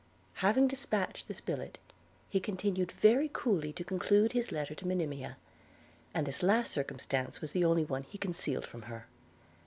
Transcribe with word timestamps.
Having 0.41 0.67
dispatched 0.69 1.27
this 1.27 1.41
billet, 1.41 1.77
he 2.27 2.39
continued 2.39 2.91
very 2.91 3.29
coolly 3.31 3.71
to 3.73 3.83
conclude 3.83 4.31
his 4.31 4.51
letter 4.51 4.73
to 4.73 4.87
Monimia; 4.87 5.37
and 6.11 6.25
this 6.25 6.41
last 6.41 6.71
circumstance 6.71 7.39
was 7.39 7.51
the 7.51 7.63
only 7.65 7.85
one 7.85 8.01
he 8.01 8.17
concealed 8.17 8.65
from 8.65 8.81
her. 8.89 9.05